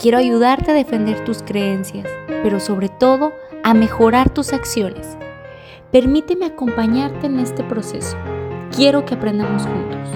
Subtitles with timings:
[0.00, 2.06] Quiero ayudarte a defender tus creencias
[2.42, 3.32] pero sobre todo
[3.64, 5.18] a mejorar tus acciones.
[5.90, 8.16] Permíteme acompañarte en este proceso.
[8.74, 10.08] Quiero que aprendamos juntos.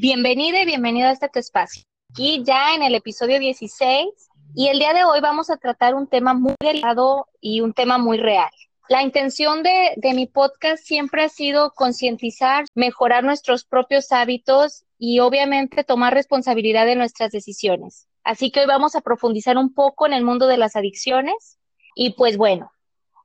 [0.00, 1.82] Bienvenida y bienvenido a este tu espacio.
[2.10, 4.06] Aquí ya en el episodio 16
[4.54, 7.98] y el día de hoy vamos a tratar un tema muy delicado y un tema
[7.98, 8.50] muy real.
[8.88, 15.82] La intención de, mi podcast siempre ha sido concientizar, mejorar nuestros propios hábitos y obviamente
[15.82, 18.06] tomar responsabilidad de nuestras decisiones.
[18.22, 21.58] Así que hoy vamos a profundizar un poco en el mundo de las adicciones.
[21.96, 22.70] Y pues bueno,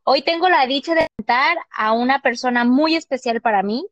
[0.04, 3.86] hoy tengo la dicha de presentar a una persona muy especial para mí.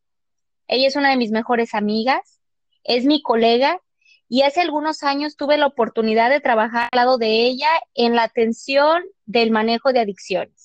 [0.67, 2.39] Ella es una de mis mejores amigas,
[2.83, 3.79] es mi colega
[4.27, 8.23] y hace algunos años tuve la oportunidad de trabajar al lado de ella en la
[8.23, 10.58] atención del manejo de adicciones.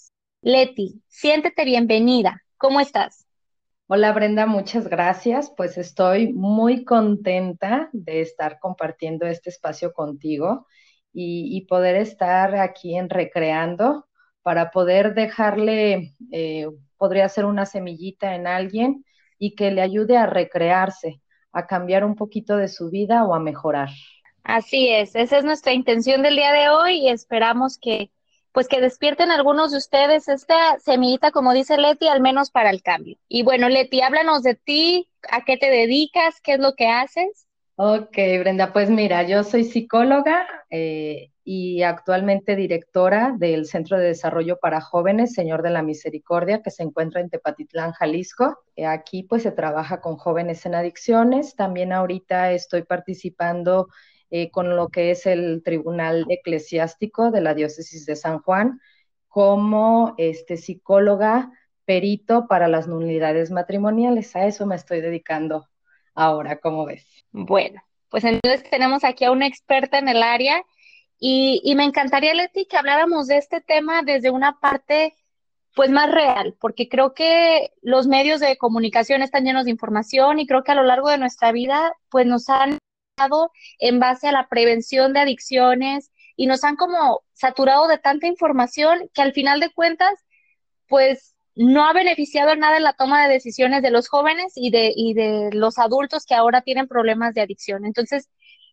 [0.45, 2.43] Leti, siéntete bienvenida.
[2.59, 3.27] ¿Cómo estás?
[3.87, 5.51] Hola Brenda, muchas gracias.
[5.57, 10.67] Pues estoy muy contenta de estar compartiendo este espacio contigo
[11.15, 14.07] y, poder estar aquí en Recreando
[14.43, 16.67] para poder dejarle, eh,
[16.99, 19.03] podría ser una semillita en alguien
[19.39, 21.23] y que le ayude a recrearse,
[21.53, 23.89] a cambiar un poquito de su vida o a mejorar.
[24.43, 28.11] Así es, esa es nuestra intención del día de hoy y esperamos que
[28.55, 32.83] pues que despierten algunos de ustedes esta semillita, como dice Leti, al menos para el
[32.83, 33.19] cambio.
[33.29, 37.49] Y bueno, Leti, háblanos de ti, a qué te dedicas, qué es lo que haces.
[37.75, 44.61] Ok, Brenda, pues mira, yo soy psicóloga eh, y actualmente directora del Centro de Desarrollo
[44.61, 48.61] para Jóvenes, Señor de la Misericordia, que se encuentra en Tepatitlán, Jalisco.
[48.77, 51.57] Eh, aquí pues se trabaja con jóvenes en adicciones.
[51.57, 53.89] También ahorita estoy participando
[54.37, 58.81] eh, con lo que es el Tribunal Eclesiástico de la Diócesis de San Juan
[59.29, 61.53] como este, psicóloga
[61.85, 64.35] perito para las nulidades matrimoniales.
[64.35, 65.69] A eso me estoy dedicando
[66.17, 67.07] ahora, ¿cómo ves?
[67.31, 70.65] Bueno, pues entonces tenemos aquí a una experta en el área
[71.17, 75.15] y, y me encantaría, Leti, que habláramos de este tema desde una parte
[75.77, 80.47] pues más real, porque creo que los medios de comunicación están llenos de información y
[80.49, 82.79] creo que a lo largo de nuestra vida pues nos han
[83.79, 89.11] en base a la prevención de adicciones y nos han como saturado de tanta información
[89.15, 90.13] que al final de cuentas,
[90.89, 94.93] pues no ha beneficiado nada en la toma de decisiones de los jóvenes y de,
[94.95, 97.85] y de los adultos que ahora tienen problemas de adicción.
[97.85, 98.29] Entonces,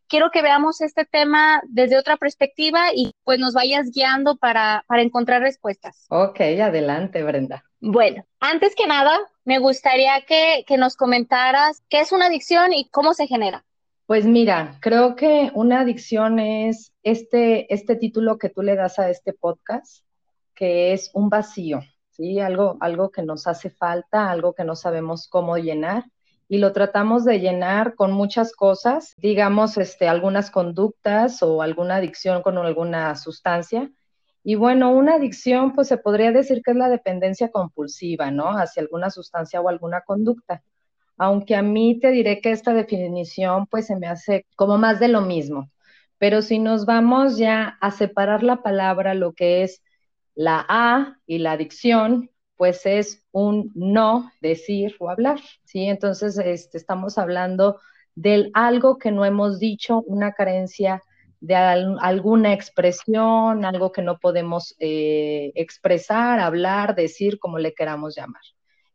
[0.08, 5.04] quiero que veamos este tema desde otra perspectiva y pues nos vayas guiando para, para
[5.04, 6.08] encontrar respuestas.
[6.10, 7.64] Ok, adelante, Brenda.
[7.80, 12.90] Bueno, antes que nada, me gustaría que, que nos comentaras qué es una adicción y
[12.90, 13.64] cómo se genera.
[14.12, 19.10] Pues mira, creo que una adicción es este, este título que tú le das a
[19.10, 20.04] este podcast,
[20.54, 21.80] que es un vacío,
[22.10, 22.42] ¿sí?
[22.42, 26.04] Algo, algo que nos hace falta, algo que no sabemos cómo llenar
[26.50, 32.42] y lo tratamos de llenar con muchas cosas, digamos, este, algunas conductas o alguna adicción
[32.42, 33.90] con alguna sustancia.
[34.44, 38.58] Y bueno, una adicción, pues se podría decir que es la dependencia compulsiva, ¿no?
[38.58, 40.62] Hacia alguna sustancia o alguna conducta
[41.22, 45.08] aunque a mí te diré que esta definición pues se me hace como más de
[45.08, 45.70] lo mismo.
[46.18, 49.84] Pero si nos vamos ya a separar la palabra, lo que es
[50.34, 55.86] la A y la adicción, pues es un no decir o hablar, ¿sí?
[55.86, 57.80] Entonces este, estamos hablando
[58.16, 61.04] del algo que no hemos dicho, una carencia
[61.40, 68.42] de alguna expresión, algo que no podemos eh, expresar, hablar, decir, como le queramos llamar.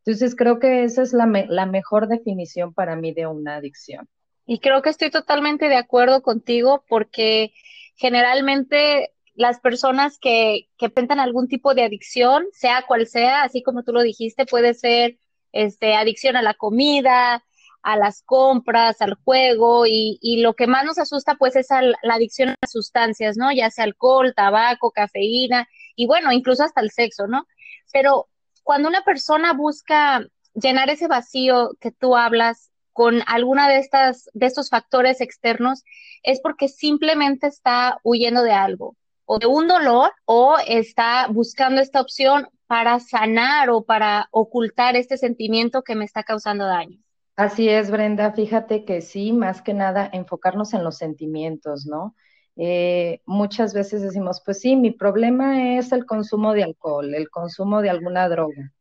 [0.07, 1.27] Entonces creo que esa es la,
[1.67, 4.09] mejor definición para mí de una adicción.
[4.47, 7.53] Y creo que estoy totalmente de acuerdo contigo porque
[7.97, 13.93] generalmente las personas que, que algún tipo de adicción, sea cual sea, así como tú
[13.93, 15.19] lo dijiste, puede ser
[15.51, 17.45] este, adicción a la comida,
[17.83, 21.67] a las compras, al juego, y, y lo que más nos asusta pues es
[22.03, 23.51] la adicción a las sustancias, ¿no?
[23.51, 27.47] Ya sea alcohol, tabaco, cafeína, y bueno, incluso hasta el sexo, ¿no?
[27.93, 28.29] Pero
[28.67, 34.47] cuando una persona busca llenar ese vacío que tú hablas con alguna de estas de
[34.47, 35.85] estos factores externos
[36.25, 42.01] es porque simplemente está huyendo de algo o de un dolor o está buscando esta
[42.01, 46.99] opción para sanar o para ocultar este sentimiento que me está causando daño.
[47.37, 48.33] Así es, Brenda.
[48.33, 52.17] Fíjate que sí, más que nada enfocarnos en los sentimientos, ¿no?
[52.57, 57.83] Eh, muchas veces decimos, pues sí, mi problema es el consumo de alcohol, el consumo
[57.83, 58.73] de alguna droga,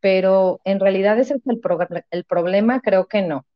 [0.00, 1.60] pero en realidad ese es el,
[2.10, 3.46] el problema, creo que no.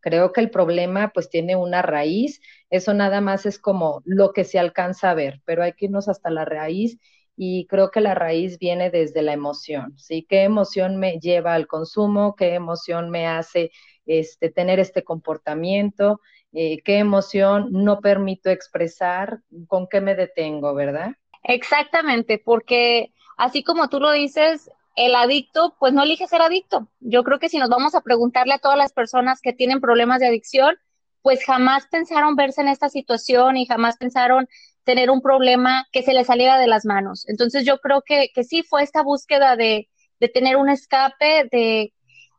[0.00, 4.44] Creo que el problema pues tiene una raíz, eso nada más es como lo que
[4.44, 6.98] se alcanza a ver, pero hay que irnos hasta la raíz
[7.36, 10.26] y creo que la raíz viene desde la emoción, ¿sí?
[10.28, 12.34] ¿Qué emoción me lleva al consumo?
[12.36, 13.70] ¿Qué emoción me hace
[14.04, 16.20] este, tener este comportamiento?
[16.52, 19.40] Eh, ¿Qué emoción no permito expresar?
[19.68, 21.12] ¿Con qué me detengo, verdad?
[21.44, 26.88] Exactamente, porque así como tú lo dices, el adicto, pues no elige ser adicto.
[27.00, 30.20] Yo creo que si nos vamos a preguntarle a todas las personas que tienen problemas
[30.20, 30.76] de adicción,
[31.22, 34.48] pues jamás pensaron verse en esta situación y jamás pensaron
[34.84, 37.26] tener un problema que se le saliera de las manos.
[37.28, 39.88] Entonces yo creo que, que sí fue esta búsqueda de,
[40.20, 41.94] de tener un escape, de,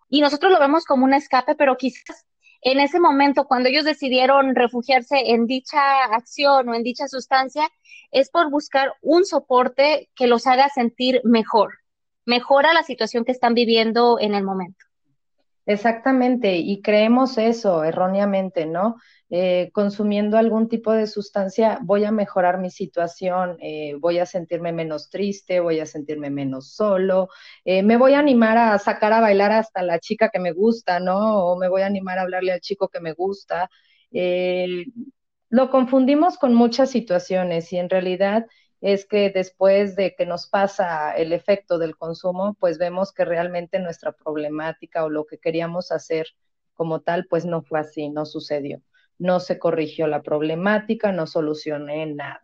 [0.10, 2.26] y nosotros lo vemos como un escape, pero quizás
[2.64, 7.70] en ese momento, cuando ellos decidieron refugiarse en dicha acción o en dicha sustancia,
[8.12, 11.74] es por buscar un soporte que los haga sentir mejor,
[12.26, 14.86] mejora la situación que están viviendo en el momento.
[15.66, 18.98] Exactamente, y creemos eso erróneamente, ¿no?
[19.30, 24.74] Eh, consumiendo algún tipo de sustancia voy a mejorar mi situación, eh, voy a sentirme
[24.74, 27.30] menos triste, voy a sentirme menos solo,
[27.64, 31.00] eh, me voy a animar a sacar a bailar hasta la chica que me gusta,
[31.00, 31.46] ¿no?
[31.46, 33.70] O me voy a animar a hablarle al chico que me gusta.
[35.50, 38.48] lo confundimos con muchas situaciones y en realidad
[38.84, 43.80] es que después de que nos pasa el efecto del consumo, pues vemos que realmente
[43.80, 46.28] nuestra problemática o lo que queríamos hacer
[46.74, 48.82] como tal, pues no fue así, no sucedió.
[49.18, 52.42] No se corrigió la problemática, no solucioné nada.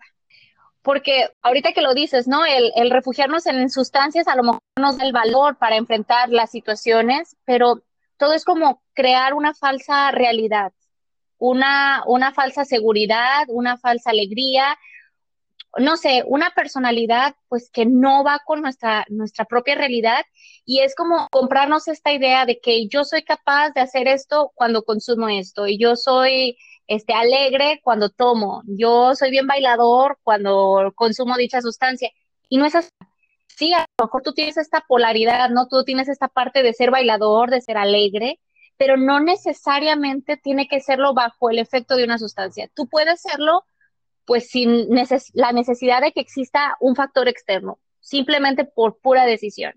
[0.81, 2.45] Porque ahorita que lo dices, ¿no?
[2.45, 7.35] El, refugiarnos en sustancias a lo mejor nos da el valor para enfrentar las situaciones,
[7.43, 7.83] pero
[8.15, 10.71] todo es como crear una falsa realidad,
[11.37, 14.77] una falsa seguridad, una falsa alegría,
[15.77, 20.25] no sé, una personalidad pues que no va con nuestra, nuestra propia realidad
[20.65, 24.83] y es como comprarnos esta idea de que yo soy capaz de hacer esto cuando
[24.83, 26.57] consumo esto y yo soy
[26.87, 32.09] este alegre cuando tomo, yo soy bien bailador cuando consumo dicha sustancia
[32.49, 32.89] y no es así.
[33.47, 35.67] Sí, a lo mejor tú tienes esta polaridad, ¿no?
[35.67, 38.39] Tú tienes esta parte de ser bailador, de ser alegre,
[38.77, 42.69] pero no necesariamente tiene que serlo bajo el efecto de una sustancia.
[42.73, 43.65] Tú puedes serlo
[44.29, 44.87] pues sin
[45.33, 49.73] la necesidad de que exista un factor externo, simplemente por pura decisión.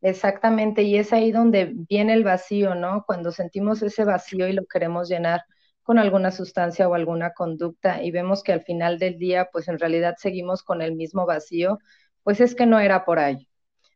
[0.00, 3.02] Exactamente, y es ahí donde viene el vacío, ¿no?
[3.04, 5.42] Cuando sentimos ese vacío y lo queremos llenar
[5.82, 9.80] con alguna sustancia o alguna conducta y vemos que al final del día, pues en
[9.80, 11.80] realidad seguimos con el mismo vacío,
[12.22, 13.48] pues es que no era por ahí.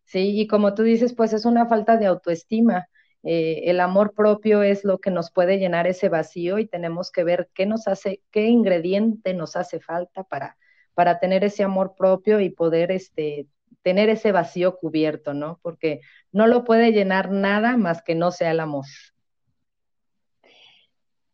[0.07, 2.89] Sí, y como tú dices, pues es una falta de autoestima.
[3.31, 7.25] Eh, el amor propio es lo que nos puede llenar ese vacío y tenemos que
[7.25, 10.57] ver qué nos hace, qué ingrediente nos hace falta para,
[10.95, 13.47] para tener ese amor propio y poder este,
[13.83, 15.61] tener ese vacío cubierto, ¿no?
[15.61, 16.01] Porque
[16.33, 18.87] no lo puede llenar nada más que no sea el amor.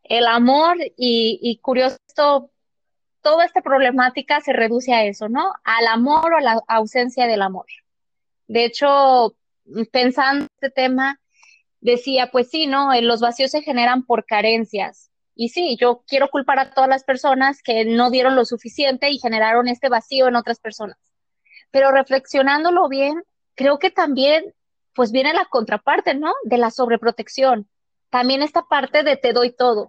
[0.03, 2.01] El amor y, curioso,
[3.23, 5.53] toda esta problemática se reduce a eso, ¿no?
[5.63, 7.67] Al amor o a la ausencia del amor.
[8.49, 9.37] De hecho,
[9.93, 11.21] pensando en este tema,
[11.85, 12.93] decía, pues sí, ¿no?
[12.93, 15.11] Eh, los vacíos se generan por carencias.
[15.37, 19.19] Y sí, yo quiero culpar a todas las personas que no dieron lo suficiente y
[19.19, 20.97] generaron este vacío en otras personas.
[21.71, 23.23] Pero reflexionándolo bien,
[23.55, 24.55] creo que también,
[24.95, 26.33] pues viene la contraparte, ¿no?
[26.45, 27.69] De la sobreprotección.
[28.11, 29.89] También esta parte de te doy todo.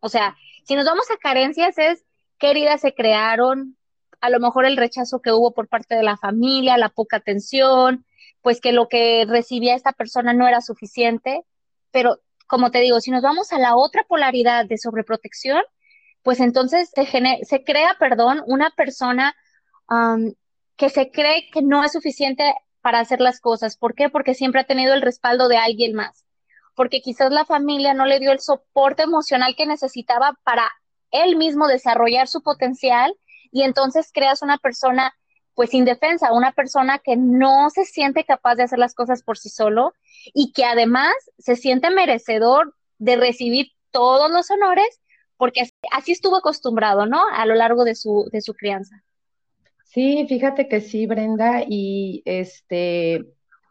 [0.00, 2.04] O sea, si nos vamos a carencias es
[2.38, 3.76] qué heridas se crearon,
[4.20, 8.06] a lo mejor el rechazo que hubo por parte de la familia, la poca atención,
[8.44, 11.46] pues que lo que recibía esta persona no era suficiente,
[11.90, 15.62] pero como te digo, si nos vamos a la otra polaridad de sobreprotección,
[16.22, 19.34] pues entonces se, crea, perdón, una persona
[20.76, 23.78] que se cree que no es suficiente para hacer las cosas.
[23.78, 24.10] ¿Por qué?
[24.10, 26.26] Porque siempre ha tenido el respaldo de alguien más.
[26.74, 30.70] Porque quizás la familia no le dio el soporte emocional que necesitaba para
[31.10, 33.16] él mismo desarrollar su potencial
[33.50, 35.14] y entonces creas una persona
[35.54, 39.48] pues indefensa, una persona que no se siente capaz de hacer las cosas por sí
[39.48, 39.94] solo
[40.32, 45.00] y que además se siente merecedor de recibir todos los honores
[45.36, 47.20] porque así estuvo acostumbrado, ¿no?
[47.32, 49.02] A lo largo de su, de su crianza.
[49.84, 53.24] Sí, fíjate que sí, Brenda, y este,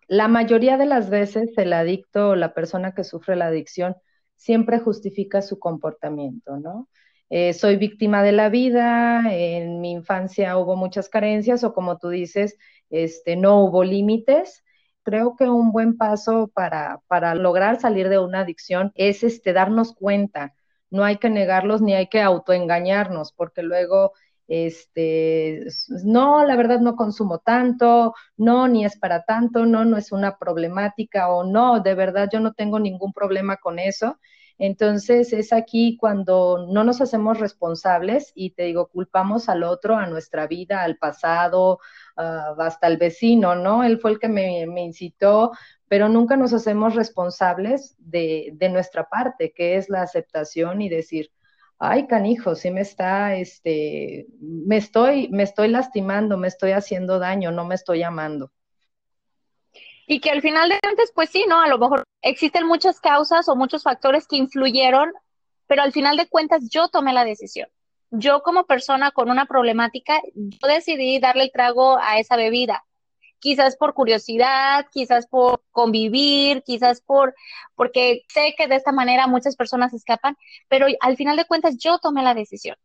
[0.07, 3.95] la mayoría de las veces el adicto o la persona que sufre la adicción
[4.35, 6.87] siempre justifica su comportamiento, ¿no?
[7.35, 12.09] Eh, soy víctima de la vida, en mi infancia hubo muchas carencias o como tú
[12.09, 12.59] dices,
[12.91, 14.63] este, no hubo límites.
[15.01, 17.01] Creo que un buen paso para,
[17.33, 20.53] lograr salir de una adicción es este, darnos cuenta.
[20.91, 24.11] No hay que negarlos ni hay que autoengañarnos, porque luego
[24.47, 25.65] este,
[26.05, 30.37] no, la verdad no consumo tanto, no, ni es para tanto, no, no es una
[30.37, 34.19] problemática o no, de verdad yo no tengo ningún problema con eso.
[34.65, 40.05] Entonces es aquí cuando no nos hacemos responsables y te digo, culpamos al otro, a
[40.07, 41.79] nuestra vida, al pasado,
[42.15, 43.83] hasta al vecino, ¿no?
[43.83, 45.51] Él fue el que me, me incitó,
[45.89, 51.29] pero nunca nos hacemos responsables de, de, nuestra parte, que es la aceptación y decir,
[51.77, 57.51] ay, canijo, sí me está, este, me estoy, me estoy lastimando, me estoy haciendo daño,
[57.51, 58.53] no me estoy amando.
[60.07, 61.61] Y que al final de cuentas, pues sí, ¿no?
[61.61, 65.11] A lo mejor existen muchas causas o muchos factores que influyeron,
[65.67, 67.67] pero al final de cuentas yo tomé la decisión.
[68.11, 72.83] Yo como persona con una problemática, yo decidí darle el trago a esa bebida.
[73.39, 77.33] Quizás por curiosidad, quizás por convivir, quizás por,
[77.75, 80.37] porque sé que de esta manera muchas personas escapan,
[80.69, 82.77] pero al final de cuentas yo tomé la decisión.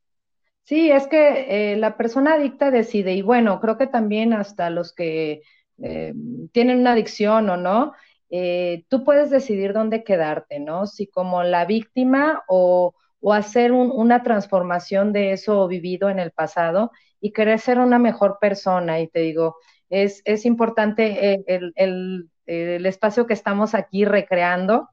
[0.65, 4.95] Sí, es que eh, la persona adicta decide, y bueno, creo que también hasta los
[4.95, 5.43] que
[5.83, 6.15] eh,
[6.53, 7.95] tienen una adicción o no,
[8.31, 10.87] eh, tú puedes decidir dónde quedarte, ¿no?
[10.87, 12.95] Si como la víctima o,
[13.33, 19.01] hacer una transformación de eso vivido en el pasado y querer ser una mejor persona.
[19.01, 19.57] Y te digo,
[19.91, 24.89] es, es importante eh, el, el, el espacio que estamos aquí recreando,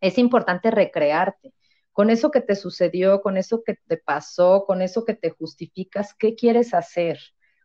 [0.00, 1.52] es importante recrearte
[1.92, 6.14] con eso que te sucedió, con eso que te pasó, con eso que te justificas,
[6.14, 7.18] ¿qué quieres hacer?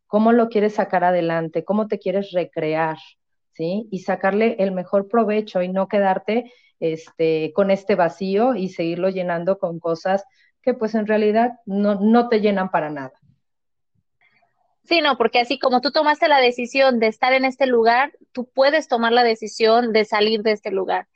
[0.07, 2.97] Cómo lo quieres sacar adelante, cómo te quieres recrear,
[3.51, 3.87] ¿sí?
[3.91, 9.57] Y sacarle el mejor provecho y no quedarte este, con este vacío y seguirlo llenando
[9.59, 10.23] con cosas
[10.61, 13.13] que pues en realidad no, no te llenan para nada.
[14.83, 18.49] Sí, no, porque así como tú tomaste la decisión de estar en este lugar, tú
[18.53, 21.07] puedes tomar la decisión de salir de este lugar.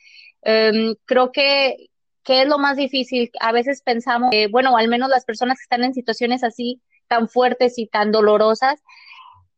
[0.44, 1.90] Um, creo que,
[2.24, 3.32] que es lo más difícil.
[3.40, 7.28] A veces pensamos, que, bueno, al menos las personas que están en situaciones así, tan
[7.28, 8.82] fuertes y tan dolorosas,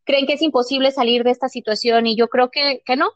[0.05, 3.11] creen que es imposible salir de esta situación y yo creo que, que no.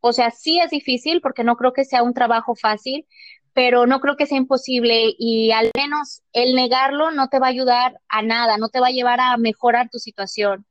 [0.00, 3.06] O sea, sí es difícil porque no creo que sea un trabajo fácil,
[3.52, 7.50] pero no creo que sea imposible y al menos el negarlo no te va a
[7.50, 10.64] ayudar a nada, no te va a llevar a mejorar tu situación.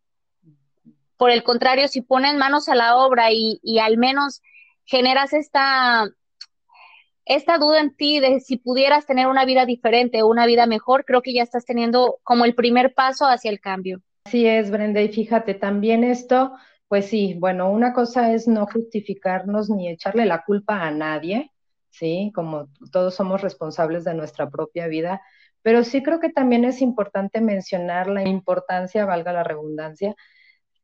[1.15, 4.41] Por el contrario, si pones manos a la obra y, y al menos
[4.83, 6.09] generas esta,
[7.35, 11.05] esta duda en ti de si pudieras tener una vida diferente o una vida mejor,
[11.05, 14.01] creo que ya estás teniendo como el primer paso hacia el cambio.
[14.25, 16.53] Así es, Brenda, y fíjate, también esto,
[16.87, 21.51] pues sí, bueno, una cosa es no justificarnos ni echarle la culpa a nadie,
[21.89, 22.31] ¿sí?
[22.35, 25.21] Como todos somos responsables de nuestra propia vida,
[25.61, 30.15] pero sí creo que también es importante mencionar la importancia, valga la redundancia,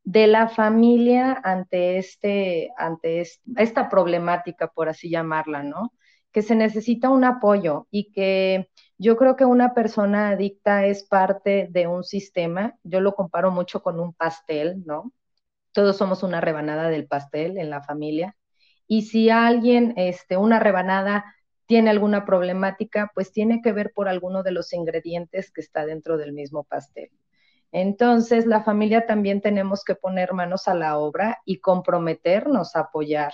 [0.04, 3.24] de la familia ante este, ante
[3.56, 5.92] esta problemática, por así llamarla, ¿no?
[6.32, 11.68] Que se necesita un apoyo y que yo creo que una persona adicta es parte
[11.70, 12.76] de un sistema.
[12.84, 15.12] Yo lo comparo mucho con un pastel, ¿no?
[15.72, 18.36] Todos somos una rebanada del pastel en la familia.
[18.88, 21.24] Y si alguien, este, una rebanada
[21.66, 26.16] tiene alguna problemática, pues tiene que ver por alguno de los ingredientes que está dentro
[26.16, 27.10] del mismo pastel.
[27.72, 33.32] Entonces, la familia también tenemos que poner manos a la obra y comprometernos a apoyar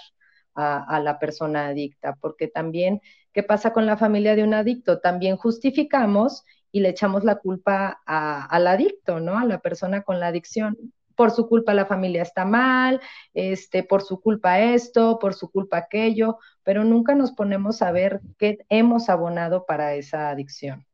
[0.54, 3.00] a, la persona adicta, porque también,
[3.32, 5.00] ¿qué pasa con la familia de un adicto?
[5.00, 9.38] También justificamos y le echamos la culpa al adicto, ¿no?
[9.38, 10.76] A la persona con la adicción.
[11.14, 13.00] Por su culpa la familia está mal,
[13.34, 18.20] este, por su culpa esto, por su culpa aquello, pero nunca nos ponemos a ver
[18.38, 20.86] qué hemos abonado para esa adicción.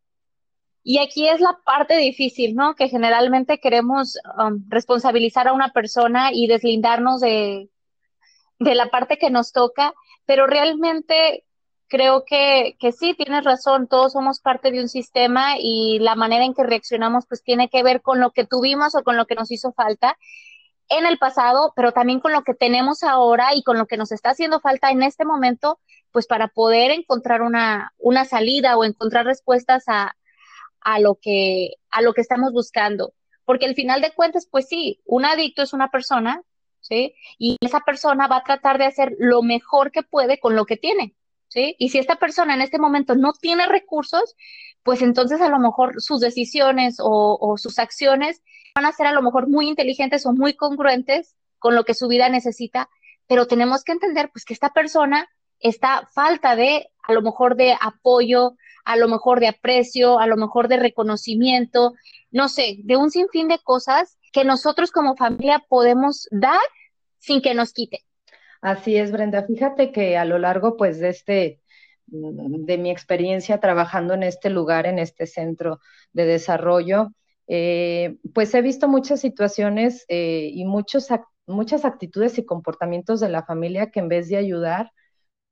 [0.83, 2.75] Y aquí es la parte difícil, ¿no?
[2.75, 7.69] Que generalmente queremos um, responsabilizar a una persona y deslindarnos de,
[8.61, 9.95] de la parte que nos toca,
[10.27, 11.45] pero realmente
[11.89, 16.45] creo que, que sí, tienes razón, todos somos parte de un sistema y la manera
[16.45, 19.35] en que reaccionamos pues tiene que ver con lo que tuvimos o con lo que
[19.35, 20.17] nos hizo falta
[20.89, 24.13] en el pasado, pero también con lo que tenemos ahora y con lo que nos
[24.13, 25.81] está haciendo falta en este momento,
[26.13, 30.17] pues para poder encontrar una, una salida o encontrar respuestas a,
[30.81, 33.15] a, lo que, a lo que estamos buscando.
[33.45, 36.43] Porque al final de cuentas, pues sí, un adicto es una persona
[36.81, 37.15] ¿sí?
[37.39, 40.77] Y esa persona va a tratar de hacer lo mejor que puede con lo que
[40.77, 41.15] tiene,
[41.49, 41.77] ¿sí?
[41.79, 44.37] Y si esta persona en este momento no tiene recursos,
[44.83, 48.43] pues entonces a lo mejor sus decisiones o, sus acciones
[48.75, 52.09] van a ser a lo mejor muy inteligentes o muy congruentes con lo que su
[52.09, 52.89] vida necesita,
[53.27, 57.77] pero tenemos que entender pues que esta persona está falta de a lo mejor de
[57.81, 61.93] apoyo, a lo mejor de aprecio, a lo mejor de reconocimiento,
[62.31, 66.61] no sé, de un sinfín de cosas que nosotros como familia podemos dar
[67.19, 68.05] sin que nos quite.
[68.61, 69.45] Así es, Brenda.
[69.45, 71.61] Fíjate que a lo largo, pues, de este,
[72.07, 75.81] de mi experiencia trabajando en este lugar, en este centro
[76.13, 77.13] de desarrollo,
[77.47, 81.09] eh, pues he visto muchas situaciones eh, y muchos,
[81.47, 84.93] muchas actitudes y comportamientos de la familia que en vez de ayudar,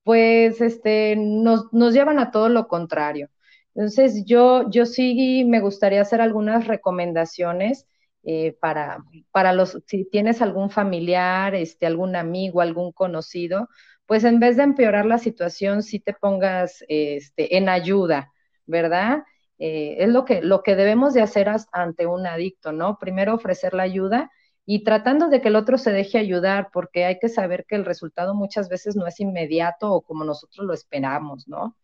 [0.05, 3.31] pues este, nos, nos llevan a todo lo contrario.
[3.75, 7.87] Entonces, yo, yo sí me gustaría hacer algunas recomendaciones
[8.25, 13.69] eh, para, para los, si tienes algún familiar, este, algún amigo, algún conocido,
[14.07, 18.33] pues en vez de empeorar la situación, sí te pongas este, en ayuda,
[18.67, 19.25] ¿verdad?
[19.59, 22.99] Eh, es lo que, lo que debemos de hacer ante un adicto, ¿no?
[22.99, 24.31] Primero ofrecer la ayuda
[24.65, 27.85] y tratando de que el otro se deje ayudar, porque hay que saber que el
[27.85, 31.77] resultado muchas veces no es inmediato o como nosotros lo esperamos, ¿no?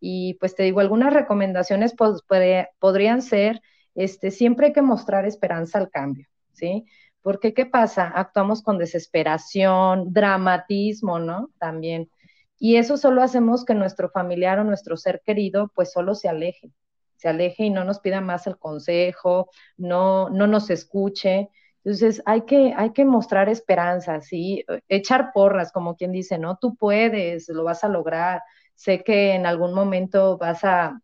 [0.00, 2.22] Y pues te digo, algunas recomendaciones pues,
[2.78, 3.60] podrían ser,
[3.98, 6.86] este, siempre hay que mostrar esperanza al cambio, ¿sí?
[7.20, 8.06] Porque ¿qué pasa?
[8.14, 11.50] Actuamos con desesperación, dramatismo, ¿no?
[11.58, 12.08] También.
[12.60, 16.70] Y eso solo hacemos que nuestro familiar o nuestro ser querido pues solo se aleje,
[17.16, 21.50] se aleje y no nos pida más el consejo, no, no nos escuche.
[21.82, 24.64] Entonces hay que, hay que mostrar esperanza, ¿sí?
[24.88, 26.56] Echar porras, como quien dice, ¿no?
[26.60, 28.42] Tú puedes, lo vas a lograr,
[28.76, 31.00] sé que en algún momento vas a,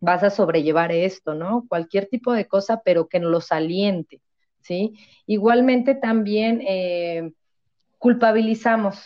[0.00, 1.66] vas a sobrellevar esto, ¿no?
[1.68, 4.20] Cualquier tipo de cosa, pero que los aliente,
[4.60, 4.94] ¿sí?
[5.26, 7.32] Igualmente también eh,
[7.98, 8.98] culpabilizamos,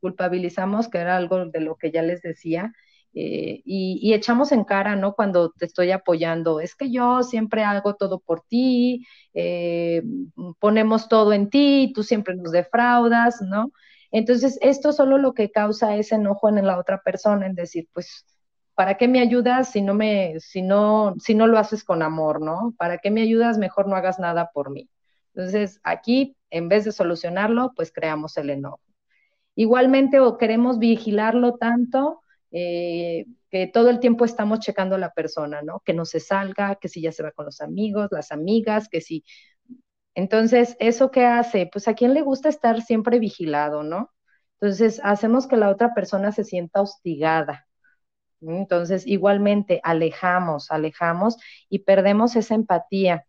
[0.00, 2.72] culpabilizamos, que era algo de lo que ya les decía,
[3.18, 5.14] eh, y, echamos en cara, ¿no?
[5.14, 10.02] Cuando te estoy apoyando, es que yo siempre hago todo por ti, eh,
[10.58, 13.72] ponemos todo en ti, tú siempre nos defraudas, ¿no?
[14.10, 18.26] Entonces, esto solo lo que causa es enojo en la otra persona, en decir, pues,
[18.76, 22.40] ¿para qué me ayudas si no me, si no, si no lo haces con amor,
[22.40, 22.74] ¿no?
[22.78, 23.58] ¿Para qué me ayudas?
[23.58, 24.88] Mejor no hagas nada por mí.
[25.34, 28.80] Entonces, aquí, en vez de solucionarlo, pues creamos el enojo.
[29.56, 32.20] Igualmente, o queremos vigilarlo tanto
[32.52, 35.80] eh, que todo el tiempo estamos checando a la persona, ¿no?
[35.80, 39.00] Que no se salga, que si ya se va con los amigos, las amigas, que
[39.00, 39.24] si
[40.16, 41.68] entonces, ¿eso qué hace?
[41.70, 44.10] Pues a quién le gusta estar siempre vigilado, ¿no?
[44.60, 47.66] Entonces, hacemos que la otra persona se sienta hostigada.
[48.40, 51.36] Entonces, igualmente, alejamos, alejamos
[51.68, 53.26] y perdemos esa empatía.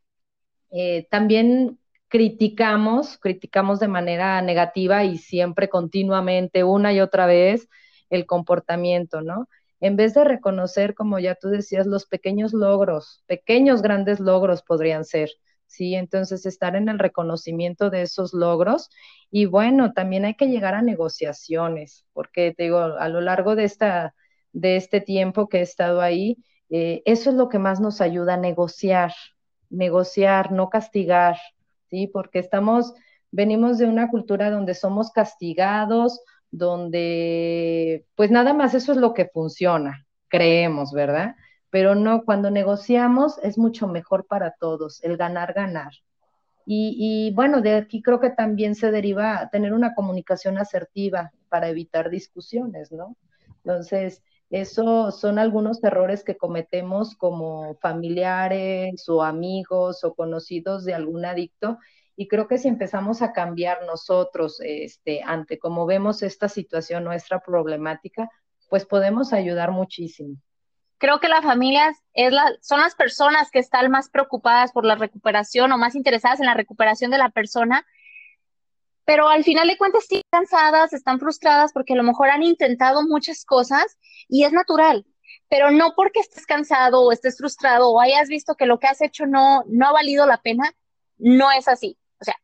[0.72, 7.68] Eh, también criticamos, criticamos de manera negativa y siempre continuamente, una y otra vez,
[8.10, 9.50] el comportamiento, ¿no?
[9.80, 15.06] En vez de reconocer, como ya tú decías, los pequeños logros, pequeños grandes logros podrían
[15.06, 15.30] ser.
[15.68, 15.96] ¿sí?
[15.96, 18.90] Entonces, estar en el reconocimiento de esos logros
[19.30, 23.66] y bueno, también hay que llegar a negociaciones, porque te digo, a lo largo de,
[23.66, 24.16] esta,
[24.54, 26.38] de este tiempo que he estado ahí,
[26.70, 29.14] eh, eso es lo que más nos ayuda a negociar,
[29.70, 31.38] negociar, no castigar,
[31.90, 32.08] ¿sí?
[32.08, 32.94] Porque estamos,
[33.32, 39.26] venimos de una cultura donde somos castigados, donde pues nada más eso es lo que
[39.26, 41.36] funciona, creemos, ¿verdad?
[41.70, 45.92] pero no, cuando negociamos es mucho mejor para todos, el ganar, ganar.
[46.70, 52.10] Y, bueno, de aquí creo que también se deriva tener una comunicación asertiva para evitar
[52.10, 53.16] discusiones, ¿no?
[53.64, 61.26] Entonces, esos son algunos errores que cometemos como familiares o amigos o conocidos de algún
[61.26, 61.78] adicto.
[62.16, 67.40] Y creo que si empezamos a cambiar nosotros este, ante cómo vemos esta situación, nuestra
[67.42, 68.30] problemática,
[68.70, 70.38] pues podemos ayudar muchísimo
[70.98, 74.96] creo que las familias es la, son las personas que están más preocupadas por la
[74.96, 77.86] recuperación o más interesadas en la recuperación de la persona,
[79.08, 83.04] pero al final de cuentas están cansadas, están frustradas porque a lo mejor han intentado
[83.04, 85.06] muchas cosas y es natural,
[85.48, 89.00] pero no porque estés cansado o estés frustrado o hayas visto que lo que has
[89.00, 90.74] hecho no, no ha valido la pena,
[91.18, 91.98] no es así.
[92.20, 92.36] O sea,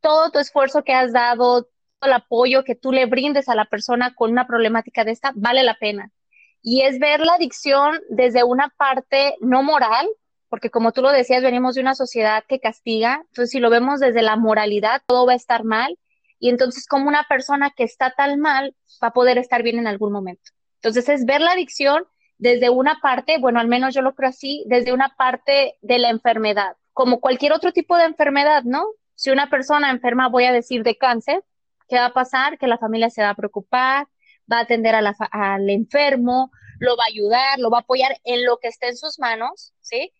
[0.00, 3.66] todo tu esfuerzo que has dado, todo el apoyo que tú le brindes a la
[3.66, 6.12] persona con una problemática de esta, vale la pena.
[6.62, 10.08] Y es ver la adicción desde una parte no moral,
[10.48, 14.00] porque como tú lo decías, venimos de una sociedad que castiga, entonces si lo vemos
[14.00, 15.98] desde la moralidad, todo va a estar mal,
[16.38, 19.86] y entonces como una persona que está tan mal va a poder estar bien en
[19.86, 20.52] algún momento.
[20.76, 22.04] Entonces es ver la adicción
[22.38, 26.10] desde una parte, bueno, al menos yo lo creo así, desde una parte de la
[26.10, 28.86] enfermedad, como cualquier otro tipo de enfermedad, ¿no?
[29.14, 31.42] Si una persona enferma, voy a decir de cáncer,
[31.88, 32.58] ¿qué va a pasar?
[32.58, 34.06] Que la familia se va a preocupar,
[34.50, 38.58] va a atender al enfermo, lo va a ayudar, lo va a apoyar en lo
[38.58, 40.12] que esté en sus manos, ¿sí?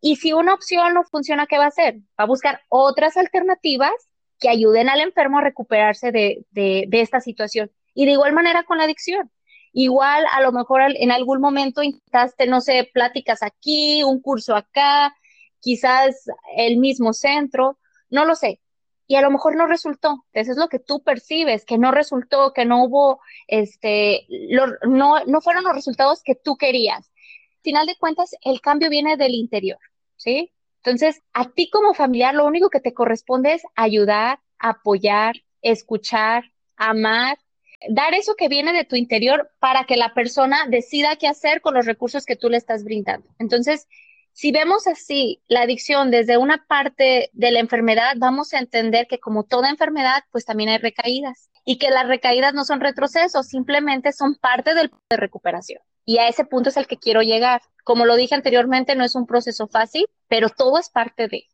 [0.00, 1.96] Y si una opción no funciona, ¿qué va a hacer?
[2.18, 3.92] Va a buscar otras alternativas
[4.40, 7.70] que ayuden al enfermo a recuperarse de, esta situación.
[7.94, 9.30] Y de igual manera con la adicción.
[9.72, 15.14] Igual a lo mejor en algún momento intentaste, no sé, pláticas aquí, un curso acá,
[15.60, 16.24] quizás
[16.56, 18.60] el mismo centro, no lo sé,
[19.06, 20.24] y a lo mejor no resultó.
[20.32, 24.26] Eso es lo que tú percibes, que no resultó, que no hubo, este,
[24.88, 27.12] no, no fueron los resultados que tú querías.
[27.58, 29.78] Al final de cuentas, el cambio viene del interior,
[30.16, 30.52] ¿sí?
[30.82, 36.44] Entonces, a ti como familiar, lo único que te corresponde es ayudar, apoyar, escuchar,
[36.76, 37.38] amar,
[37.88, 41.74] dar eso que viene de tu interior para que la persona decida qué hacer con
[41.74, 43.28] los recursos que tú le estás brindando.
[43.38, 43.86] Entonces,
[44.32, 49.18] si vemos así la adicción desde una parte de la enfermedad, vamos a entender que
[49.18, 54.12] como toda enfermedad, pues también hay recaídas y que las recaídas no son retrocesos, simplemente
[54.12, 55.82] son parte del de recuperación.
[56.04, 57.60] Y a ese punto es el que quiero llegar.
[57.84, 61.44] Como lo dije anteriormente, no es un proceso fácil, pero todo es parte de.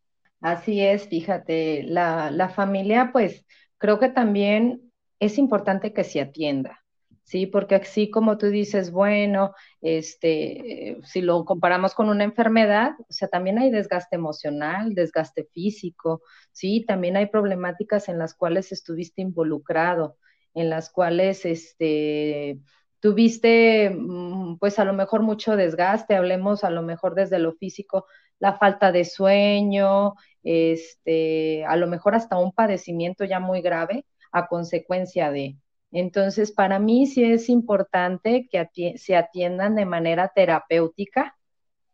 [0.41, 3.45] Así es, fíjate, la, la familia, pues
[3.79, 6.83] creo que también es importante que se atienda.
[7.27, 7.47] ¿sí?
[7.47, 13.29] Porque así como tú dices, bueno, este, si lo comparamos con una enfermedad, o sea,
[13.29, 16.85] también hay desgaste emocional, desgaste físico, ¿sí?
[16.87, 20.17] También hay problemáticas en las cuales estuviste involucrado,
[20.55, 22.61] en las cuales, este,
[23.01, 28.07] tuviste, mm, pues a lo mejor mucho desgaste, hablemos a lo mejor desde lo físico,
[28.39, 34.47] la falta de sueño, este, a lo mejor hasta un padecimiento ya muy grave a
[34.49, 35.57] consecuencia de,
[35.93, 41.37] entonces, para mí sí es importante que se atiendan de manera terapéutica,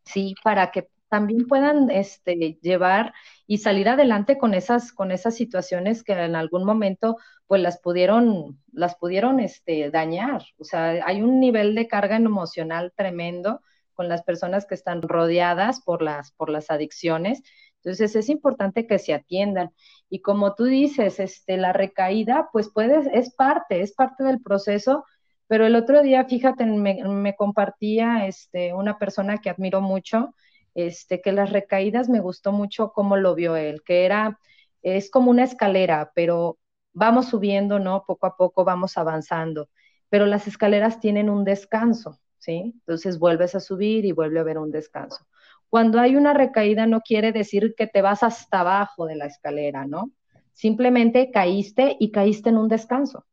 [0.04, 3.12] sí, para que también puedan este, llevar
[3.46, 8.58] y salir adelante con esas, con esas situaciones que en algún momento pues las pudieron,
[8.72, 10.42] las pudieron este, dañar.
[10.56, 13.60] O sea, hay un nivel de carga emocional tremendo
[13.92, 17.42] con las personas que están rodeadas por las, por las adicciones
[17.84, 19.72] entonces es importante que se atiendan.
[20.08, 25.04] Y como tú dices, este, la recaída, pues puedes, es parte, es parte del proceso.
[25.48, 30.34] Pero el otro día, fíjate, me, compartía este, una persona que admiro mucho,
[30.74, 34.38] este, que las recaídas me gustó mucho cómo lo vio él, que era,
[34.82, 36.58] es como una escalera, pero
[36.92, 38.04] vamos subiendo, ¿no?
[38.06, 39.68] Poco a poco vamos avanzando,
[40.08, 42.74] pero las escaleras tienen un descanso, ¿sí?
[42.74, 45.26] Entonces vuelves a subir y vuelve a haber un descanso.
[45.68, 49.86] Cuando hay una recaída no quiere decir que te vas hasta abajo de la escalera,
[49.86, 50.12] ¿no?
[50.52, 53.26] Simplemente caíste y caíste en un descanso,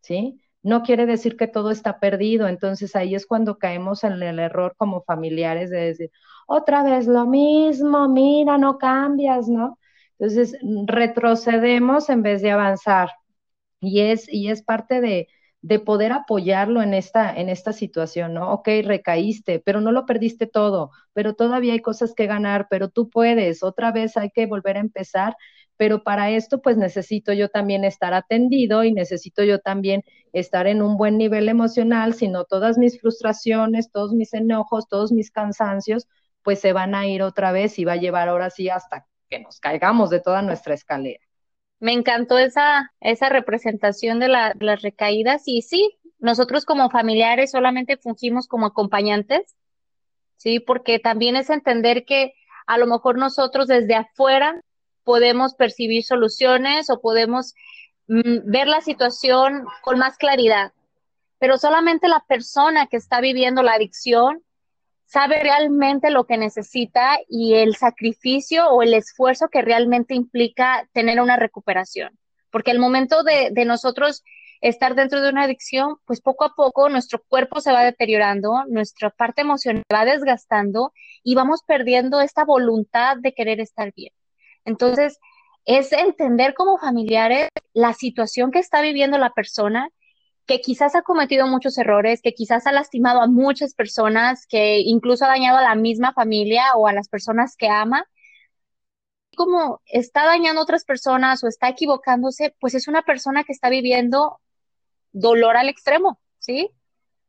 [0.00, 0.40] ¿sí?
[0.62, 4.74] No quiere decir que todo está perdido, entonces ahí es cuando caemos en el error
[4.76, 6.10] como familiares de decir,
[6.46, 9.78] otra vez lo mismo, mira, no cambias, ¿no?
[10.18, 13.10] Entonces retrocedemos en vez de avanzar.
[13.80, 15.28] Y es, y es parte de,
[15.62, 18.52] de poder apoyarlo en esta, en esta situación, ¿no?
[18.52, 23.10] Ok, recaíste, pero no lo perdiste todo, pero todavía hay cosas que ganar, pero tú
[23.10, 25.36] puedes, otra vez hay que volver a empezar,
[25.76, 30.02] pero para esto pues necesito yo también estar atendido y necesito yo también
[30.32, 35.30] estar en un buen nivel emocional, sino todas mis frustraciones, todos mis enojos, todos mis
[35.30, 36.06] cansancios,
[36.44, 39.40] pues se van a ir otra vez y va a llevar ahora sí hasta que
[39.40, 41.24] nos caigamos de toda nuestra escalera.
[41.80, 48.46] Me encantó esa, esa representación de, las recaídas y sí, nosotros como familiares solamente fungimos
[48.46, 49.56] como acompañantes,
[50.36, 52.34] sí, porque también es entender que
[52.66, 54.62] a lo mejor nosotros desde afuera
[55.02, 57.54] podemos percibir soluciones o podemos
[58.08, 60.72] mm, ver la situación con más claridad,
[61.38, 64.43] pero solamente la persona que está viviendo la adicción
[65.14, 71.20] sabe realmente lo que necesita y el sacrificio o el esfuerzo que realmente implica tener
[71.20, 72.18] una recuperación.
[72.50, 74.24] Porque el momento de, nosotros
[74.60, 79.10] estar dentro de una adicción, pues poco a poco nuestro cuerpo se va deteriorando, nuestra
[79.10, 84.12] parte emocional va desgastando y vamos perdiendo esta voluntad de querer estar bien.
[84.64, 85.20] Entonces,
[85.64, 89.90] es entender como familiares la situación que está viviendo la persona
[90.46, 95.24] que quizás ha cometido muchos errores, que quizás ha lastimado a muchas personas, que incluso
[95.24, 98.06] ha dañado a la misma familia o a las personas que ama,
[99.36, 103.68] como está dañando a otras personas o está equivocándose, pues es una persona que está
[103.70, 104.40] viviendo
[105.12, 106.70] dolor al extremo, ¿sí?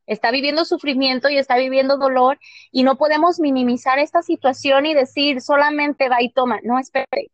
[0.07, 2.39] Está viviendo sufrimiento y está viviendo dolor
[2.71, 6.59] y no podemos minimizar esta situación y decir solamente va y toma.
[6.63, 7.31] No, espere.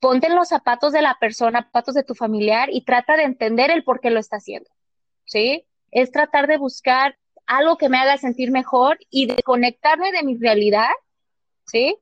[0.00, 3.70] Ponte en los zapatos de la persona, zapatos de tu familiar y trata de entender
[3.70, 4.70] el por qué lo está haciendo.
[5.24, 5.66] ¿Sí?
[5.90, 10.90] Es tratar de buscar algo que me haga sentir mejor y desconectarme de mi realidad,
[11.66, 11.98] ¿sí?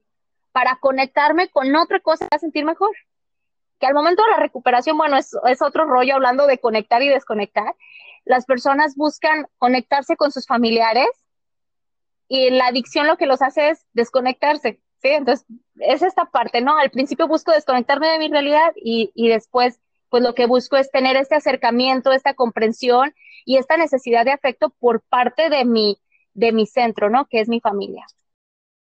[0.52, 2.90] Para conectarme con otra cosa que sentir mejor.
[3.78, 7.08] Que al momento de la recuperación, bueno, es, es otro rollo hablando de conectar y
[7.08, 7.74] desconectar.
[8.24, 11.08] Las personas buscan conectarse con sus familiares
[12.28, 15.08] y la adicción lo que los hace es desconectarse, ¿sí?
[15.08, 15.46] Entonces,
[15.80, 16.76] es esta parte, ¿no?
[16.76, 20.90] Al principio busco desconectarme de mi realidad y, y después pues lo que busco es
[20.90, 25.98] tener este acercamiento, esta comprensión y esta necesidad de afecto por parte de mi,
[26.34, 27.26] de mi centro, ¿no?
[27.26, 28.04] Que es mi familia.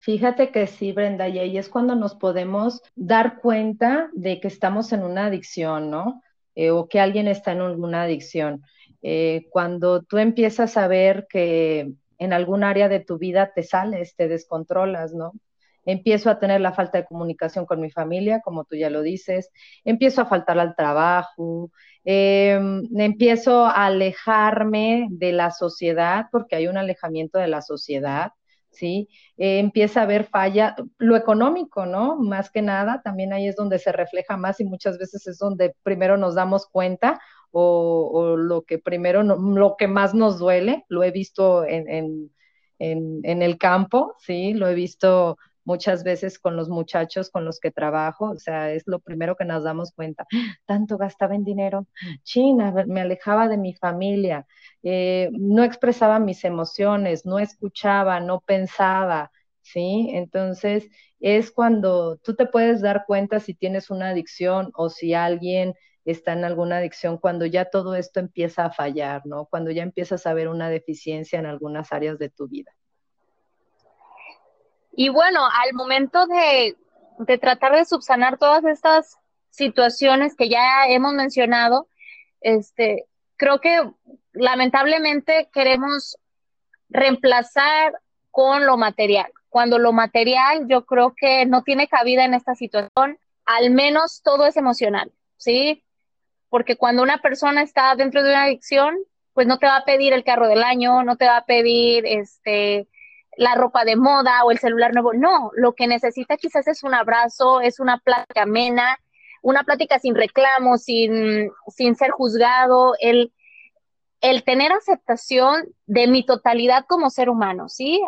[0.01, 4.93] Fíjate que sí, Brenda, y ahí es cuando nos podemos dar cuenta de que estamos
[4.93, 6.23] en una adicción, ¿no?
[6.57, 8.63] Eh, o que alguien está en alguna adicción.
[9.01, 14.17] Eh, cuando tú empiezas a ver que en algún área de tu vida te sales,
[14.17, 15.33] te descontrolas, ¿no?
[15.85, 19.51] Empiezo a tener la falta de comunicación con mi familia, como tú ya lo dices,
[19.85, 21.71] empiezo a faltar al trabajo,
[22.05, 28.33] em, empiezo a alejarme de la sociedad, porque hay un alejamiento de la sociedad,
[28.71, 29.09] ¿sí?
[29.37, 32.17] Eh, empieza a haber falla, lo económico, ¿no?
[32.17, 35.75] Más que nada, también ahí es donde se refleja más y muchas veces es donde
[35.83, 41.11] primero nos damos cuenta o, lo que primero, lo que más nos duele, lo he
[41.11, 41.89] visto en,
[42.79, 44.55] en, en el campo, ¿sí?
[44.55, 48.83] Lo he visto muchas veces con los muchachos con los que trabajo, o sea, es
[48.87, 50.27] lo primero que nos damos cuenta.
[50.67, 51.87] Tanto gastaba en dinero,
[52.25, 54.47] China, me alejaba de mi familia,
[54.83, 59.31] eh, no expresaba mis emociones, no escuchaba, no pensaba,
[59.63, 60.11] ¿sí?
[60.13, 60.89] Entonces,
[61.21, 66.33] es cuando tú te puedes dar cuenta si tienes una adicción o si alguien está
[66.33, 69.47] en alguna adicción, cuando ya todo esto empieza a fallar, ¿no?
[69.47, 72.73] Cuando ya empiezas a ver una deficiencia en algunas áreas de tu vida.
[74.93, 76.77] Y bueno, al momento de,
[77.39, 79.19] tratar de subsanar todas estas
[79.51, 81.89] situaciones que ya hemos mencionado,
[82.41, 83.91] este, creo que
[84.33, 86.19] lamentablemente queremos
[86.89, 87.95] reemplazar
[88.31, 89.31] con lo material.
[89.49, 94.47] Cuando lo material yo creo que no tiene cabida en esta situación, al menos todo
[94.47, 95.85] es emocional, ¿sí?
[96.49, 98.97] Porque cuando una persona está dentro de una adicción,
[99.33, 102.05] pues no te va a pedir el carro del año, no te va a pedir
[102.07, 102.89] este
[103.37, 105.13] la ropa de moda o el celular nuevo.
[105.13, 108.99] No, lo que necesita quizás es un abrazo, es una plática amena,
[109.43, 113.33] una plática sin reclamo, sin, sin ser juzgado, el,
[114.21, 118.01] el tener aceptación de mi totalidad como ser humano, ¿sí?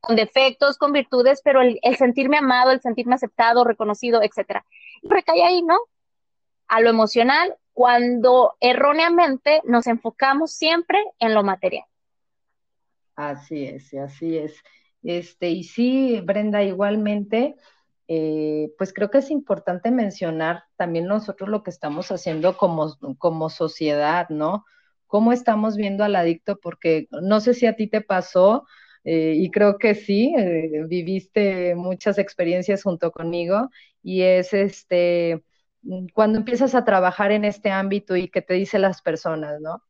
[0.00, 4.64] Con defectos, con virtudes, pero el, sentirme amado, el sentirme aceptado, reconocido, etcétera.
[5.02, 5.78] Y recae ahí, ¿no?
[6.68, 11.84] A lo emocional, cuando erróneamente nos enfocamos siempre en lo material.
[13.18, 14.62] Así es, así es.
[15.02, 17.56] Este, y sí, Brenda, igualmente,
[18.06, 23.50] eh, pues creo que es importante mencionar también nosotros lo que estamos haciendo como, como
[23.50, 24.64] sociedad, ¿no?
[25.08, 26.58] ¿Cómo estamos viendo al adicto?
[26.60, 28.64] Porque no sé si a ti te pasó,
[29.04, 33.68] eh, y creo que sí, eh, viviste muchas experiencias junto conmigo,
[34.02, 35.42] y es este,
[36.12, 39.82] cuando empiezas a trabajar en este ámbito y que te dicen las personas, ¿no?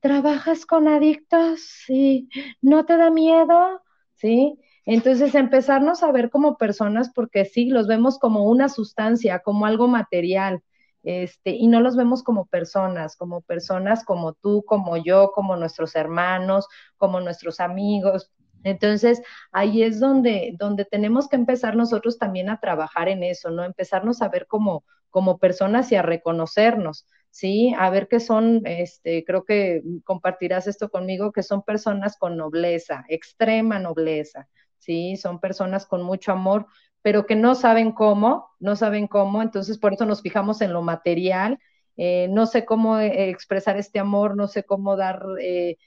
[0.00, 1.60] ¿Trabajas con adictos?
[1.86, 2.28] Sí.
[2.60, 3.82] ¿No te da miedo?
[4.14, 4.58] Sí.
[4.84, 9.86] Entonces, empezarnos a ver como personas, porque sí, los vemos como una sustancia, como algo
[9.86, 10.62] material,
[11.02, 15.94] este, y no los vemos como personas, como personas como tú, como yo, como nuestros
[15.94, 18.32] hermanos, como nuestros amigos.
[18.64, 23.64] Entonces, ahí es donde, donde tenemos que empezar nosotros también a trabajar en eso, ¿no?
[23.64, 27.74] Empezarnos a ver como, como personas y a reconocernos, ¿sí?
[27.78, 33.04] A ver que son, este, creo que compartirás esto conmigo, que son personas con nobleza,
[33.08, 35.16] extrema nobleza, ¿sí?
[35.16, 36.66] Son personas con mucho amor,
[37.02, 40.82] pero que no saben cómo, no saben cómo, entonces por eso nos fijamos en lo
[40.82, 41.58] material,
[41.96, 45.78] eh, no sé cómo eh, expresar este amor, no sé cómo dar eh,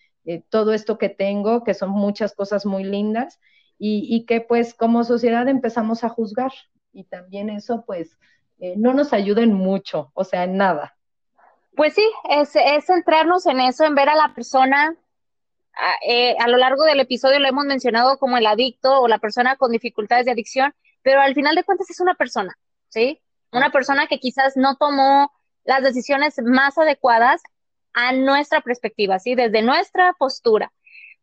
[0.50, 3.40] todo esto que tengo, que son muchas cosas muy lindas,
[3.78, 6.52] y, y que pues como sociedad empezamos a juzgar,
[6.94, 8.18] y también eso pues
[8.60, 10.96] eh, no nos ayuden mucho, o sea, en nada.
[11.76, 12.52] Pues sí, es,
[12.86, 14.96] centrarnos en eso, en ver a la persona.
[15.74, 19.20] A, eh, a lo largo del episodio lo hemos mencionado como el adicto o la
[19.20, 22.56] persona con dificultades de adicción, pero al final de cuentas es una persona,
[22.90, 23.20] ¿sí?
[23.52, 25.32] Una persona que quizás no tomó
[25.64, 27.42] las decisiones más adecuadas
[27.94, 29.36] a nuestra perspectiva, ¿sí?
[29.36, 30.72] Desde nuestra postura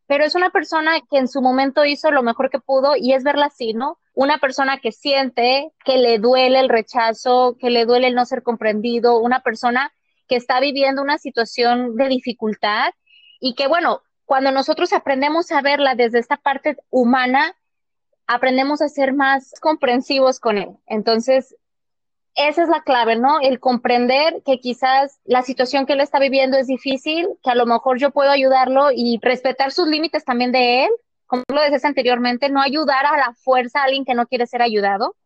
[0.08, 3.22] pero es una persona que en su momento hizo lo mejor que pudo y es
[3.24, 3.98] verla así, ¿no?
[4.14, 8.42] Una persona que siente que le duele el rechazo, que le duele el no ser
[8.42, 9.92] comprendido, una persona
[10.26, 12.94] que está viviendo una situación de dificultad
[13.38, 17.54] y que, bueno, cuando nosotros aprendemos a verla desde esta parte humana,
[18.26, 20.70] aprendemos a ser más comprensivos con él.
[20.86, 21.54] Entonces,
[22.34, 23.40] esa es la clave, ¿no?
[23.40, 27.66] El comprender que quizás la situación que él está viviendo es difícil, que a lo
[27.66, 30.90] mejor yo puedo ayudarlo y respetar sus límites también de él,
[31.26, 34.62] como lo decías anteriormente, no ayudar a la fuerza a alguien que no quiere ser
[34.62, 35.16] ayudado,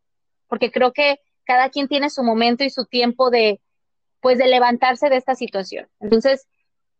[0.48, 3.60] porque creo que cada quien tiene su momento y su tiempo de,
[4.20, 5.88] pues, de levantarse de esta situación.
[6.00, 6.46] Entonces,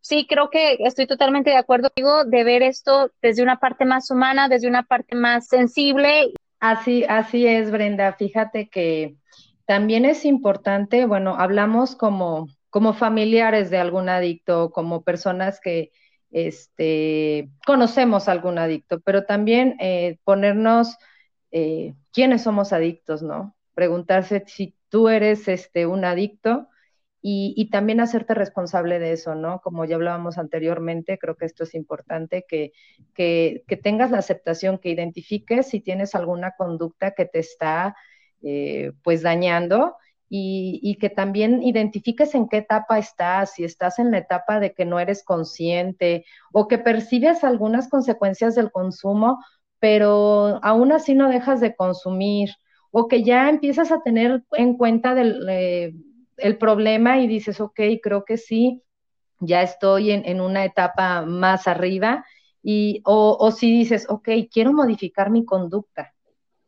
[0.00, 4.10] sí, creo que estoy totalmente de acuerdo contigo de ver esto desde una parte más
[4.10, 6.32] humana, desde una parte más sensible.
[6.60, 8.12] Así, así es, Brenda.
[8.12, 9.16] Fíjate que
[9.66, 15.92] también es importante, bueno, hablamos como, como familiares de algún adicto, como personas que
[16.30, 20.96] este, conocemos algún adicto, pero también eh, ponernos
[21.50, 23.54] eh, quiénes somos adictos, ¿no?
[23.74, 26.68] Preguntarse si tú eres este, un adicto
[27.24, 29.60] y, también hacerte responsable de eso, ¿no?
[29.60, 32.72] Como ya hablábamos anteriormente, creo que esto es importante, que,
[33.14, 37.94] que, tengas la aceptación, que identifiques si tienes alguna conducta que te está
[38.42, 39.96] eh, pues dañando
[40.28, 44.72] y, y, que también identifiques en qué etapa estás, si estás en la etapa de
[44.72, 49.44] que no eres consciente o que percibes algunas consecuencias del consumo,
[49.78, 52.50] pero aún así no dejas de consumir
[52.90, 55.46] o que ya empiezas a tener en cuenta del...
[55.48, 55.94] Eh,
[56.42, 58.82] el problema y dices, ok, creo que sí,
[59.40, 62.24] ya estoy en, una etapa más arriba,
[62.62, 66.14] y, o, o, si dices, ok, quiero modificar mi conducta,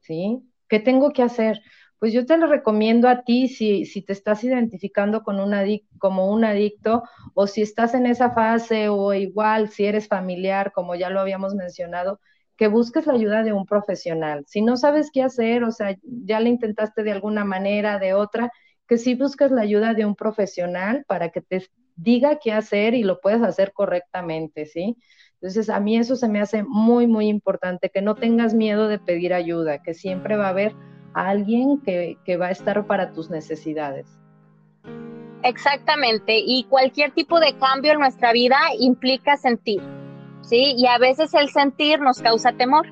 [0.01, 0.43] ¿sí?
[0.69, 1.61] ¿Qué tengo que hacer?
[1.99, 5.55] Pues yo te lo recomiendo a ti si, si te estás identificando con un
[5.99, 7.03] como un adicto
[7.35, 11.55] o si estás en esa fase o igual si eres familiar, como ya lo habíamos
[11.55, 12.21] mencionado,
[12.57, 14.45] que busques la ayuda de un profesional.
[14.47, 18.53] Si no sabes qué hacer, o sea, ya le intentaste de alguna manera, de otra,
[18.87, 23.03] que si buscas la ayuda de un profesional para que te diga qué hacer y
[23.03, 24.97] lo puedas hacer correctamente, ¿sí?
[25.45, 28.99] Entonces, a mí eso se me hace muy, muy importante, que no tengas miedo de
[28.99, 30.75] pedir ayuda, que siempre va a haber
[31.13, 34.07] alguien que, que va a estar para tus necesidades.
[35.43, 39.83] Exactamente, y cualquier tipo de cambio en nuestra vida implica sentir,
[40.41, 40.77] ¿sí?
[40.79, 42.91] Y a veces el sentir nos causa temor,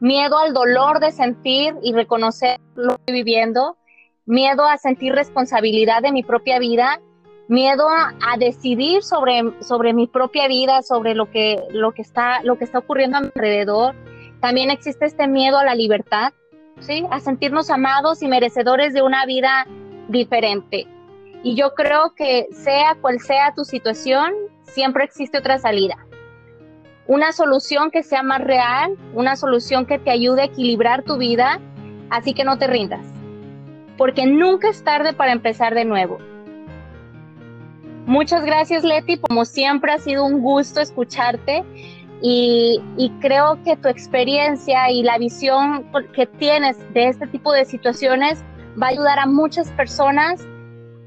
[0.00, 3.76] miedo al dolor de sentir y reconocer lo que estoy viviendo,
[4.24, 7.02] miedo a sentir responsabilidad de mi propia vida,
[7.52, 12.56] miedo a, decidir sobre, sobre mi propia vida, sobre lo que, lo, que está, lo
[12.56, 13.94] que está ocurriendo a mi alrededor.
[14.40, 16.32] También existe este miedo a la libertad,
[16.80, 17.04] ¿sí?
[17.10, 19.66] a sentirnos amados y merecedores de una vida
[20.08, 20.86] diferente.
[21.44, 25.96] Y yo creo que sea cual sea tu situación, siempre existe otra salida.
[27.06, 31.60] Una solución que sea más real, una solución que te ayude a equilibrar tu vida,
[32.10, 33.12] así que no te rindas
[34.02, 36.18] porque nunca es tarde para empezar de nuevo.
[38.06, 41.64] Muchas gracias Leti, como siempre ha sido un gusto escucharte
[42.20, 42.80] y,
[43.20, 45.84] creo que tu experiencia y la visión
[46.14, 48.42] que tienes de este tipo de situaciones
[48.80, 50.46] va a ayudar a muchas personas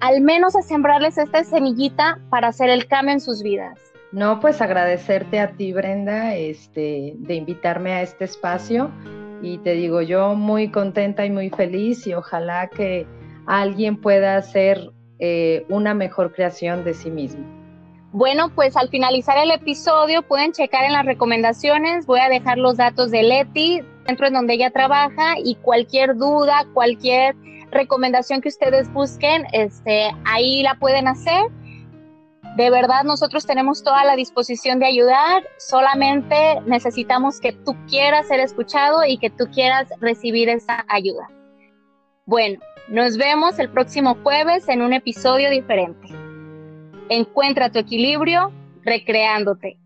[0.02, 3.80] al menos a sembrarles esta semillita para hacer el cambio en sus vidas.
[4.12, 8.92] No, pues agradecerte a ti, Brenda, este, de invitarme a este espacio
[9.42, 13.08] y te digo, yo muy contenta y muy feliz y ojalá que
[13.46, 17.46] alguien pueda hacer eh, una mejor creación de sí mismo.
[18.12, 22.78] Bueno, pues al finalizar el episodio pueden checar en las recomendaciones, voy a dejar los
[22.78, 27.36] datos de Leti, dentro en donde ella trabaja y cualquier duda, cualquier
[27.72, 31.44] recomendación que ustedes busquen, este, ahí la pueden hacer.
[32.56, 38.40] De verdad, nosotros tenemos toda la disposición de ayudar, solamente necesitamos que tú quieras ser
[38.40, 41.28] escuchado y que tú quieras recibir esa ayuda.
[42.28, 46.08] Bueno, nos vemos el próximo jueves en un episodio diferente.
[47.10, 49.78] Encuentra tu equilibrio recreándote.